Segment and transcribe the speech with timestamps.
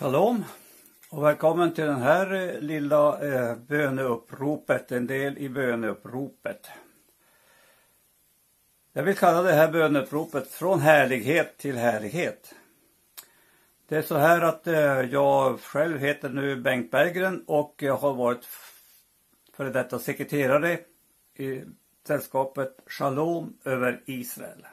[0.00, 0.44] Shalom
[1.10, 6.68] och välkommen till den här eh, lilla eh, böneuppropet, en del i böneuppropet.
[8.92, 12.54] Jag vill kalla det här böneuppropet från härlighet till härlighet.
[13.88, 18.14] Det är så här att eh, jag själv heter nu Bengt Berggren och jag har
[18.14, 18.48] varit
[19.52, 20.78] före detta sekreterare
[21.34, 21.62] i
[22.06, 24.66] sällskapet Shalom över Israel.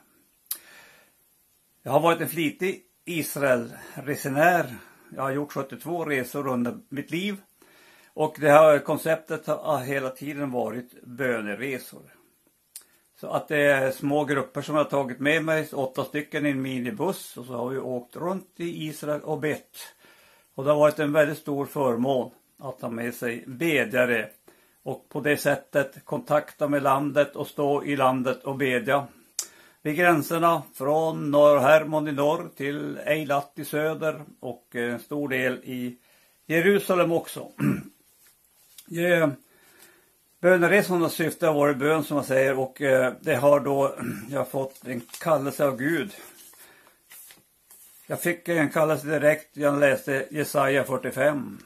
[1.83, 4.75] Jag har varit en flitig Israelresenär
[5.15, 7.41] jag har gjort 72 resor under mitt liv.
[8.13, 12.01] Och det här konceptet har hela tiden varit böneresor.
[13.19, 16.49] Så att det är små grupper som jag har tagit med mig, åtta stycken i
[16.49, 19.77] en minibuss och så har vi åkt runt i Israel och bett.
[20.55, 24.29] Och det har varit en väldigt stor förmån att ha med sig bedjare
[24.83, 29.07] och på det sättet kontakta med landet och stå i landet och bedja
[29.87, 35.53] vid gränserna från Norr Hermon i norr till Eilat i söder och en stor del
[35.53, 35.97] i
[36.45, 37.51] Jerusalem också.
[40.41, 43.95] Böneresornas syfte har varit bön som man säger och eh, det har då
[44.29, 46.11] jag har fått en kallelse av Gud.
[48.07, 51.57] Jag fick en kallelse direkt, jag läste Jesaja 45.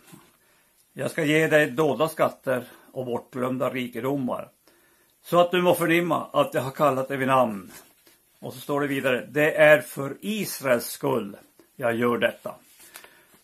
[0.93, 4.49] Jag ska ge dig dolda skatter och bortglömda rikedomar.
[5.23, 7.71] Så att du må förnimma att jag har kallat dig vid namn.
[8.41, 11.37] Och så står det vidare, det är för Israels skull
[11.75, 12.55] jag gör detta.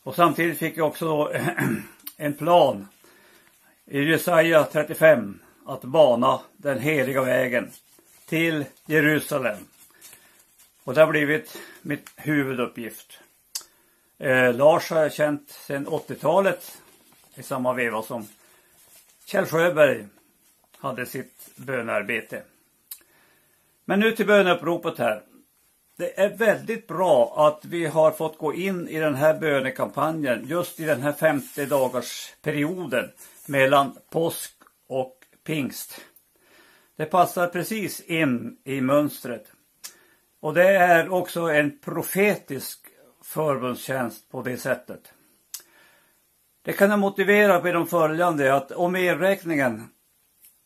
[0.03, 1.33] Och samtidigt fick jag också
[2.17, 2.87] en plan
[3.85, 7.71] i Jesaja 35 att bana den heliga vägen
[8.25, 9.57] till Jerusalem.
[10.83, 13.19] Och det har blivit mitt huvuduppgift.
[14.17, 16.81] Eh, Lars har jag känt sedan 80-talet
[17.35, 18.27] i samma veva som
[19.25, 20.07] Kjell Sjöberg
[20.77, 22.43] hade sitt bönarbete.
[23.89, 25.23] Men nu till böneuppropet här.
[25.97, 30.79] Det är väldigt bra att vi har fått gå in i den här bönekampanjen just
[30.79, 33.11] i den här 50 dagars perioden
[33.45, 34.51] mellan påsk
[34.87, 36.01] och pingst.
[36.97, 39.51] Det passar precis in i mönstret.
[40.39, 42.79] Och det är också en profetisk
[43.23, 45.13] förbundstjänst på det sättet.
[46.61, 49.89] Det kan jag motivera med de följande att om erräkningen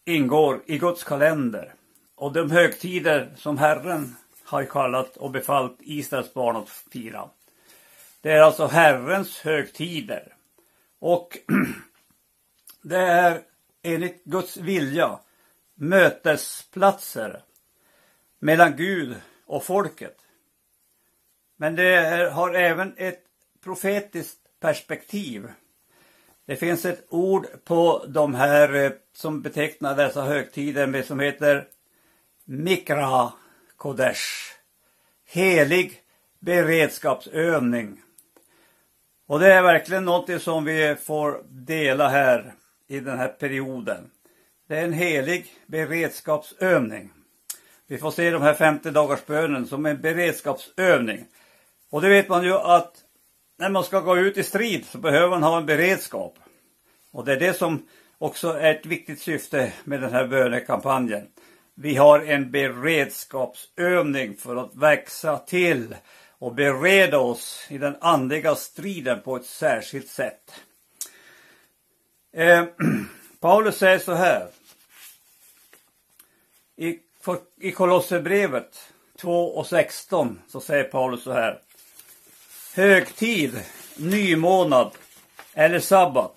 [0.05, 1.73] ingår i Guds kalender
[2.21, 7.29] och de högtider som Herren har kallat och befallt Israels barn att fira.
[8.21, 10.33] Det är alltså Herrens högtider.
[10.99, 11.37] Och
[12.81, 13.41] det är
[13.81, 15.19] enligt Guds vilja
[15.75, 17.43] mötesplatser
[18.39, 19.15] mellan Gud
[19.45, 20.17] och folket.
[21.57, 23.23] Men det är, har även ett
[23.63, 25.47] profetiskt perspektiv.
[26.45, 31.67] Det finns ett ord på de här eh, som betecknar dessa högtider med som heter
[32.53, 33.31] Mikra
[33.77, 34.21] Kodesh.
[35.25, 36.01] Helig
[36.39, 38.01] beredskapsövning.
[39.27, 42.53] Och det är verkligen något som vi får dela här
[42.87, 44.11] i den här perioden.
[44.67, 47.11] Det är en helig beredskapsövning.
[47.87, 51.25] Vi får se de här 50 dagars bönen som en beredskapsövning.
[51.89, 52.93] Och det vet man ju att
[53.57, 56.35] när man ska gå ut i strid så behöver man ha en beredskap.
[57.11, 61.27] Och det är det som också är ett viktigt syfte med den här bönekampanjen.
[61.75, 65.95] Vi har en beredskapsövning för att växa till
[66.29, 70.51] och bereda oss i den andliga striden på ett särskilt sätt.
[72.33, 72.65] Eh,
[73.39, 74.47] Paulus säger så här.
[76.75, 76.99] I,
[77.59, 81.61] i Kolosserbrevet 2 och 16 så säger Paulus så här.
[82.75, 83.61] Högtid,
[83.97, 84.91] nymånad
[85.53, 86.35] eller sabbat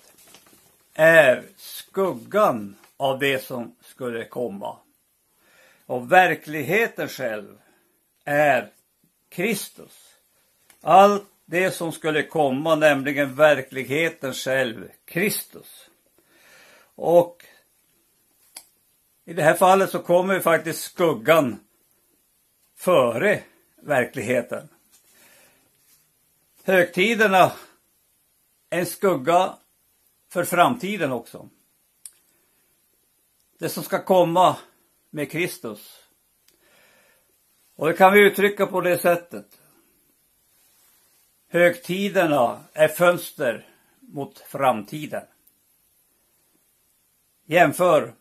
[0.93, 4.77] är skuggan av det som skulle komma.
[5.85, 7.57] Och verkligheten själv
[8.23, 8.71] är
[9.29, 10.15] Kristus.
[10.81, 15.89] Allt det som skulle komma, nämligen verkligheten själv, Kristus.
[16.95, 17.45] Och
[19.25, 21.59] i det här fallet så kommer faktiskt skuggan
[22.75, 23.43] före
[23.75, 24.69] verkligheten.
[26.63, 27.51] Högtiderna
[28.69, 29.57] är en skugga
[30.29, 31.49] för framtiden också.
[33.57, 34.57] Det som ska komma
[35.15, 36.09] med Kristus.
[37.75, 39.61] Och det kan vi uttrycka på det sättet.
[41.47, 43.67] Högtiderna är fönster
[43.99, 45.23] mot framtiden.
[47.45, 48.13] Jämför.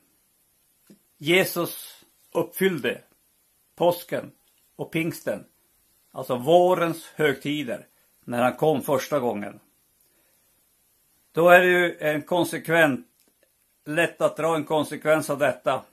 [1.18, 3.02] Jesus uppfyllde
[3.74, 4.32] påsken
[4.76, 5.44] och pingsten,
[6.10, 7.86] alltså vårens högtider,
[8.24, 9.60] när han kom första gången.
[11.32, 13.06] Då är det ju en konsekvent,
[13.84, 15.84] lätt att dra en konsekvens av detta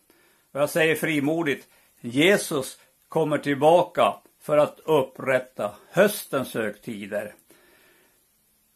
[0.51, 1.67] jag säger frimodigt,
[2.01, 2.77] Jesus
[3.09, 7.33] kommer tillbaka för att upprätta höstens högtider.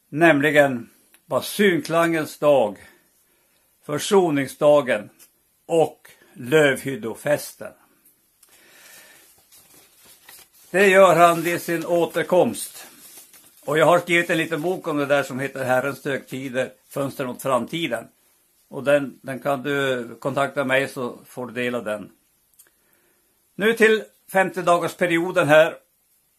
[0.09, 0.89] Nämligen
[1.25, 2.77] basunklangens dag,
[3.85, 5.09] försoningsdagen
[5.65, 7.73] och lövhyddofesten.
[10.71, 12.87] Det gör han vid sin återkomst.
[13.65, 17.25] Och jag har skrivit en liten bok om det där som heter Herrens högtider, fönster
[17.25, 18.07] mot framtiden.
[18.67, 22.11] Och den, den kan du kontakta mig så får du del av den.
[23.55, 25.75] Nu till 50 dagarsperioden här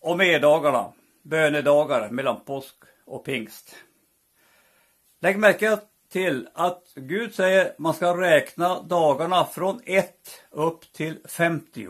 [0.00, 0.92] och meddagarna,
[1.22, 2.74] bönedagar mellan påsk
[3.04, 3.76] och pingst.
[5.20, 5.78] Lägg märke
[6.12, 10.14] till att Gud säger att man ska räkna dagarna från 1
[10.50, 11.88] upp till 50.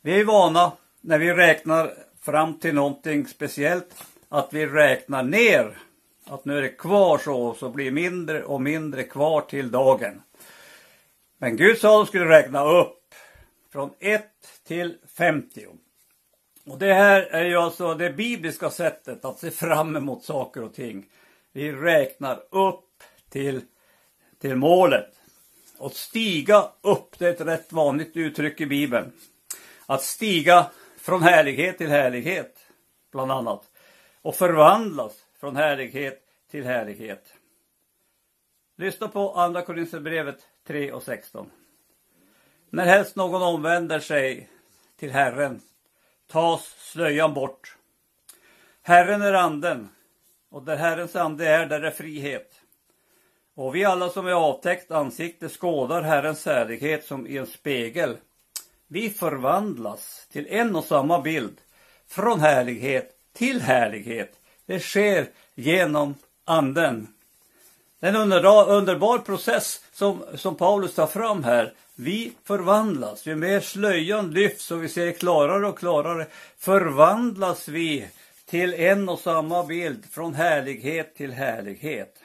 [0.00, 5.78] Vi är vana när vi räknar fram till någonting speciellt att vi räknar ner.
[6.30, 10.22] Att nu är det kvar så, så blir mindre och mindre kvar till dagen.
[11.38, 13.14] Men Gud sa att de skulle räkna upp
[13.72, 14.24] från 1
[14.66, 15.66] till 50.
[16.66, 20.74] Och det här är ju alltså det bibliska sättet att se fram emot saker och
[20.74, 21.06] ting.
[21.52, 23.60] Vi räknar upp till,
[24.40, 25.14] till målet.
[25.78, 29.12] Och stiga upp, det är ett rätt vanligt uttryck i Bibeln.
[29.86, 30.70] Att stiga
[31.00, 32.56] från härlighet till härlighet,
[33.12, 33.62] bland annat.
[34.22, 37.34] Och förvandlas från härlighet till härlighet.
[38.76, 41.50] Lyssna på Andra Korinthierbrevet 3 och 16.
[42.70, 44.48] När helst någon omvänder sig
[44.96, 45.60] till Herren
[46.26, 47.76] tas slöjan bort.
[48.82, 49.88] Herren är anden
[50.48, 52.60] och där Herrens ande är, där är frihet.
[53.54, 58.16] Och vi alla som är avtäckt ansikte skådar Herrens härlighet som i en spegel.
[58.86, 61.60] Vi förvandlas till en och samma bild,
[62.06, 64.37] från härlighet till härlighet.
[64.68, 67.08] Det sker genom anden.
[68.00, 68.32] Det är en
[68.68, 71.72] underbar, process som, som Paulus tar fram här.
[71.94, 76.26] Vi förvandlas, ju mer slöjan lyfts och vi ser klarare och klarare
[76.58, 78.08] förvandlas vi
[78.46, 82.16] till en och samma bild, från härlighet till härlighet.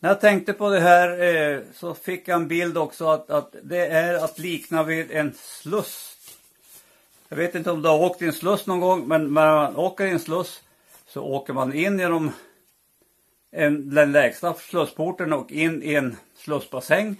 [0.00, 3.54] När jag tänkte på det här eh, så fick jag en bild också att, att
[3.62, 6.16] det är att likna vid en sluss.
[7.28, 9.76] Jag vet inte om du har åkt i en sluss någon gång, men när man
[9.76, 10.62] åker i en sluss
[11.18, 12.32] så åker man in genom
[13.50, 17.16] en, den lägsta slussporten och in i en slussbassäng.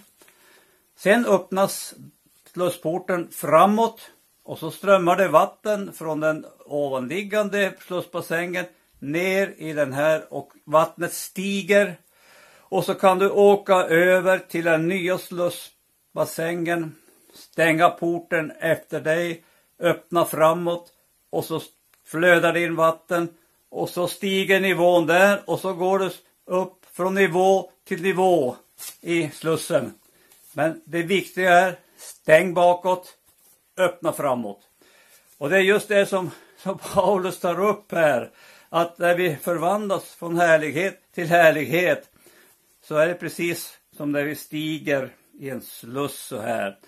[0.97, 1.95] Sen öppnas
[2.53, 4.11] slussporten framåt
[4.43, 8.65] och så strömmar det vatten från den ovanliggande slussbassängen
[8.99, 11.97] ner i den här och vattnet stiger.
[12.59, 16.95] Och så kan du åka över till den nya slussbassängen,
[17.35, 19.45] stänga porten efter dig,
[19.79, 20.93] öppna framåt
[21.31, 21.61] och så
[22.05, 23.29] flödar det in vatten
[23.71, 26.11] och så stiger nivån där och så går du
[26.45, 28.57] upp från nivå till nivå
[29.01, 29.95] i slussen.
[30.53, 33.17] Men det viktiga är stäng bakåt,
[33.77, 34.61] öppna framåt.
[35.39, 38.31] Och det är just det som, som Paulus tar upp här.
[38.69, 42.11] Att när vi förvandlas från härlighet till härlighet
[42.83, 46.79] så är det precis som när vi stiger i en sluss så här.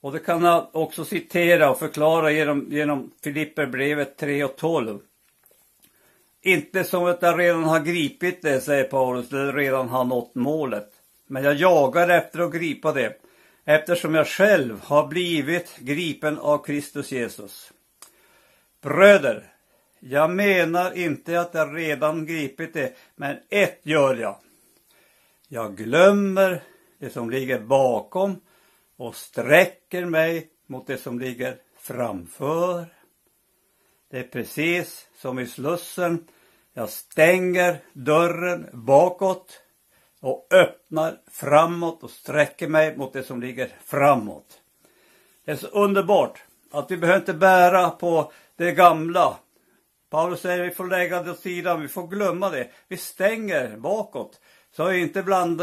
[0.00, 4.98] Och det kan jag också citera och förklara genom, genom Filipperbrevet 3 och 12.
[6.48, 10.90] Inte som att jag redan har gripit det, säger Paulus, eller redan har nått målet.
[11.26, 13.20] Men jag jagar efter att gripa det,
[13.64, 17.72] eftersom jag själv har blivit gripen av Kristus Jesus.
[18.82, 19.52] Bröder,
[20.00, 24.36] jag menar inte att jag redan gripit det, men ett gör jag.
[25.48, 26.62] Jag glömmer
[26.98, 28.40] det som ligger bakom
[28.96, 32.86] och sträcker mig mot det som ligger framför.
[34.10, 36.26] Det är precis som i slussen.
[36.78, 39.60] Jag stänger dörren bakåt
[40.20, 44.60] och öppnar framåt och sträcker mig mot det som ligger framåt.
[45.44, 49.36] Det är så underbart att vi behöver inte bära på det gamla.
[50.10, 52.68] Paulus säger att vi får lägga det åt sidan, vi får glömma det.
[52.88, 54.40] Vi stänger bakåt.
[54.76, 55.62] Så vi inte bland,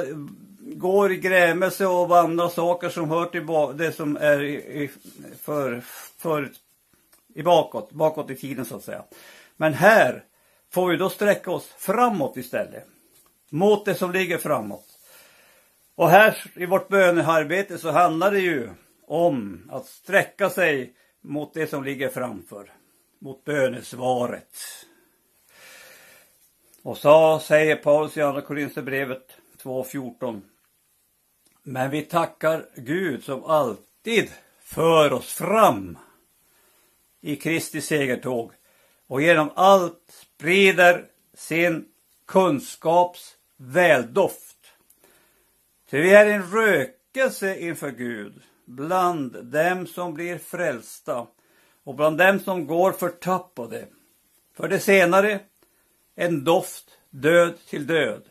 [0.60, 4.91] går i grämelse och andra saker som hör till det som är i, i,
[5.41, 5.81] för,
[6.17, 6.51] för,
[7.36, 9.03] i bakåt, bakåt i tiden så att säga.
[9.57, 10.24] Men här
[10.75, 12.88] får vi då sträcka oss framåt istället
[13.50, 14.88] mot det som ligger framåt.
[15.96, 18.70] Och här i vårt bönearbete så handlar det ju
[19.08, 22.72] om att sträcka sig mot det som ligger framför.
[23.20, 24.58] Mot bönesvaret.
[26.82, 30.41] Och så säger Paulus i Andra Korinthierbrevet 2.14.
[31.63, 35.98] Men vi tackar Gud som alltid för oss fram
[37.22, 38.51] i Kristi segertåg
[39.07, 41.85] och genom allt sprider sin
[42.27, 44.57] kunskaps väldoft.
[45.89, 51.27] Ty vi är en rökelse inför Gud bland dem som blir frälsta
[51.83, 53.88] och bland dem som går förtappade.
[54.57, 55.39] För det senare
[56.15, 58.24] en doft död till död.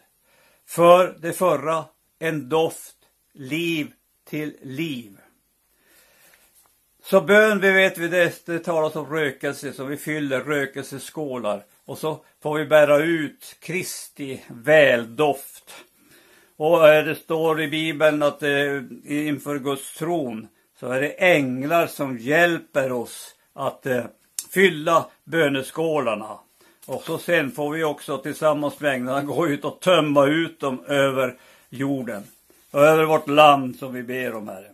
[0.66, 1.84] För det förra
[2.18, 2.96] en doft
[3.32, 3.92] liv
[4.24, 5.18] till liv.
[7.06, 11.64] Så bön, vi vet vi det, det talas om rökelse, så vi fyller rökelseskålar.
[11.84, 15.74] Och så får vi bära ut Kristi väldoft.
[16.56, 20.48] Och eh, det står i Bibeln att eh, det, inför Guds tron
[20.80, 24.04] så är det änglar som hjälper oss att eh,
[24.50, 26.38] fylla böneskålarna.
[26.86, 30.84] Och så sen får vi också tillsammans med änglarna gå ut och tömma ut dem
[30.84, 31.36] över
[31.68, 32.22] jorden.
[32.70, 34.70] Och över vårt land som vi ber om Herre.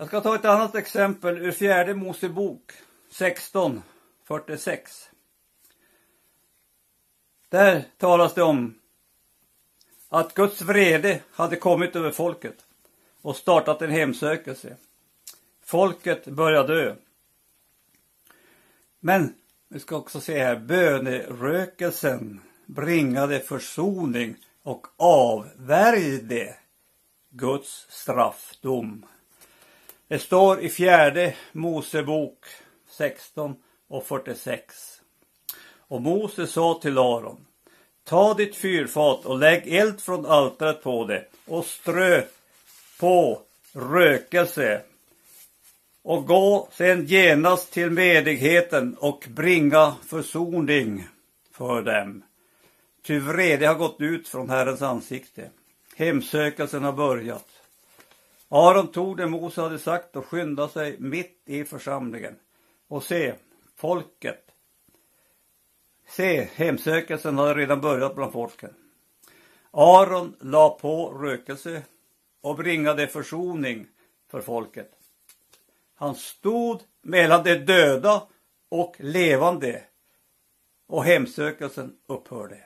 [0.00, 2.72] Jag ska ta ett annat exempel ur fjärde Mosebok
[3.10, 5.10] 1646.
[7.48, 8.74] Där talas det om
[10.08, 12.66] att Guds vrede hade kommit över folket
[13.22, 14.76] och startat en hemsökelse.
[15.64, 16.94] Folket började dö.
[19.00, 19.34] Men
[19.68, 26.56] vi ska också se här, bönerökelsen bringade försoning och avvärjde
[27.30, 29.06] Guds straffdom.
[30.08, 32.44] Det står i fjärde Mosebok
[32.90, 33.56] 16
[33.88, 35.00] och 46.
[35.76, 37.46] Och Mose sa till Aron,
[38.04, 42.22] ta ditt fyrfat och lägg eld från altaret på det och strö
[43.00, 44.82] på rökelse
[46.02, 51.08] och gå sedan genast till medigheten och bringa försoning
[51.52, 52.22] för dem.
[53.02, 55.50] Ty vrede har gått ut från Herrens ansikte.
[55.96, 57.57] Hemsökelsen har börjat.
[58.48, 62.38] Aron tog det Mose hade sagt och skyndade sig mitt i församlingen.
[62.88, 63.34] Och se,
[63.76, 64.44] folket.
[66.08, 68.74] Se, hemsökelsen hade redan börjat bland folken.
[69.70, 71.82] Aron la på rökelse
[72.40, 73.86] och bringade försoning
[74.30, 74.90] för folket.
[75.94, 78.22] Han stod mellan de döda
[78.68, 79.82] och levande
[80.86, 82.58] och hemsökelsen upphörde.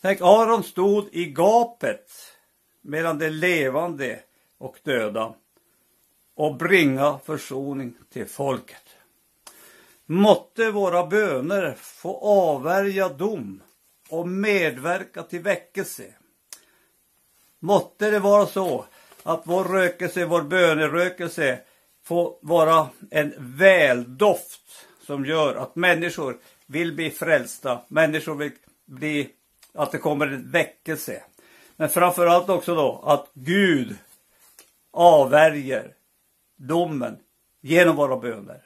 [0.00, 2.10] Tänk, Aron stod i gapet
[2.82, 4.20] mellan de levande
[4.58, 5.34] och döda
[6.34, 8.96] och bringa försoning till folket.
[10.06, 13.62] Måtte våra böner få avvärja dom
[14.08, 16.04] och medverka till väckelse.
[17.58, 18.84] Måtte det vara så
[19.22, 21.60] att vår rökelse, vår bönerökelse
[22.02, 28.52] får vara en väldoft som gör att människor vill bli frälsta, människor vill
[28.84, 29.30] bli,
[29.74, 31.22] att det kommer en väckelse.
[31.76, 33.96] Men framförallt också då att Gud
[34.90, 35.94] avvärjer
[36.56, 37.18] domen
[37.60, 38.62] genom våra böner.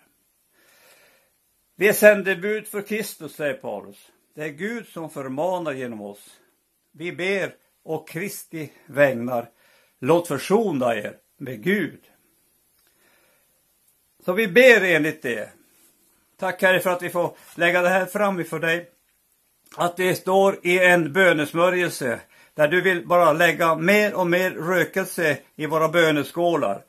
[1.76, 4.10] Vi är sändebud för Kristus, säger Paulus.
[4.34, 6.40] Det är Gud som förmanar genom oss.
[6.92, 9.50] Vi ber och Kristi vägnar.
[9.98, 12.00] Låt försona er med Gud.
[14.24, 15.50] Så vi ber enligt det.
[16.36, 18.90] Tack Herre för att vi får lägga det här fram inför dig.
[19.76, 22.20] Att det står i en bönesmörjelse
[22.56, 26.82] där du vill bara lägga mer och mer rökelse i våra böneskålar.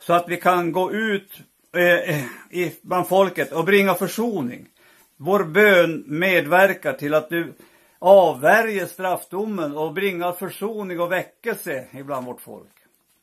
[0.00, 1.32] Så att vi kan gå ut
[1.76, 2.18] eh,
[2.50, 4.68] i, bland folket och bringa försoning.
[5.16, 7.52] Vår bön medverkar till att du
[7.98, 12.72] avvärjer straffdomen och bringar försoning och väckelse ibland vårt folk.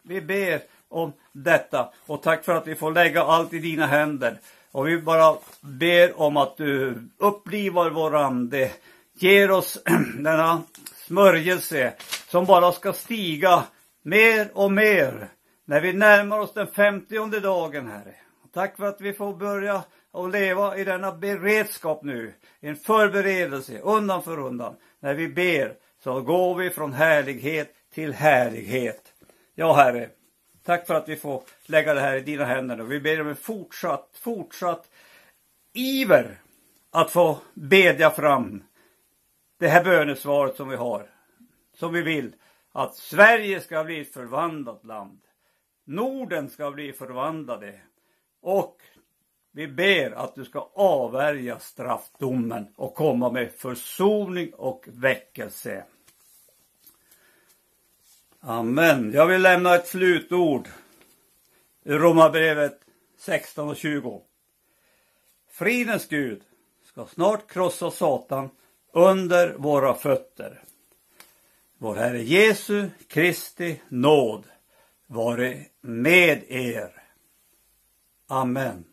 [0.03, 4.39] Vi ber om detta och tack för att vi får lägga allt i dina händer.
[4.71, 8.71] Och vi bara ber om att du upplivar vår ande,
[9.13, 9.83] ger oss
[10.19, 10.61] denna
[11.07, 11.93] smörjelse
[12.27, 13.63] som bara ska stiga
[14.01, 15.27] mer och mer
[15.65, 18.15] när vi närmar oss den femtionde dagen, Herre.
[18.53, 22.33] Tack för att vi får börja och leva i denna beredskap nu.
[22.59, 24.75] En förberedelse undan för undan.
[24.99, 29.13] När vi ber så går vi från härlighet till härlighet.
[29.55, 30.09] Ja, Herre.
[30.65, 32.81] Tack för att vi får lägga det här i dina händer.
[32.81, 34.89] Och vi ber om en fortsatt, fortsatt
[35.73, 36.37] iver
[36.91, 38.63] att få bedja fram
[39.57, 41.09] det här bönesvaret som vi har.
[41.73, 42.35] Som vi vill
[42.71, 45.19] att Sverige ska bli ett förvandlat land.
[45.83, 47.79] Norden ska bli förvandlade.
[48.41, 48.81] Och
[49.51, 55.85] vi ber att du ska avvärja straffdomen och komma med försoning och väckelse.
[58.39, 59.11] Amen.
[59.13, 60.67] Jag vill lämna ett slutord
[61.83, 62.79] ur Romarbrevet
[63.17, 64.21] 16 och 20.
[65.47, 66.41] Fridens Gud
[66.83, 68.49] ska snart krossa Satan
[68.95, 70.63] under våra fötter.
[71.77, 74.43] Vår Herre Jesu Kristi nåd
[75.07, 77.03] vare med er.
[78.27, 78.83] Amen.